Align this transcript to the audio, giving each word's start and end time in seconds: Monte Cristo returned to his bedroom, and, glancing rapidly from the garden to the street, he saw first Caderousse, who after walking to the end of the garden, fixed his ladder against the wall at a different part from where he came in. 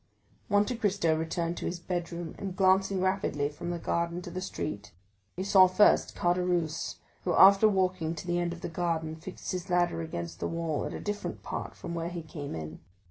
Monte 0.49 0.77
Cristo 0.77 1.15
returned 1.15 1.57
to 1.57 1.67
his 1.67 1.77
bedroom, 1.79 2.33
and, 2.39 2.55
glancing 2.55 3.01
rapidly 3.01 3.49
from 3.49 3.69
the 3.69 3.77
garden 3.77 4.19
to 4.23 4.31
the 4.31 4.41
street, 4.41 4.91
he 5.35 5.43
saw 5.43 5.67
first 5.67 6.15
Caderousse, 6.15 6.95
who 7.23 7.35
after 7.35 7.69
walking 7.69 8.15
to 8.15 8.25
the 8.25 8.39
end 8.39 8.51
of 8.51 8.61
the 8.61 8.67
garden, 8.67 9.15
fixed 9.15 9.51
his 9.51 9.69
ladder 9.69 10.01
against 10.01 10.39
the 10.39 10.47
wall 10.47 10.85
at 10.85 10.93
a 10.95 10.99
different 10.99 11.43
part 11.43 11.75
from 11.75 11.93
where 11.93 12.09
he 12.09 12.23
came 12.23 12.55
in. 12.55 12.79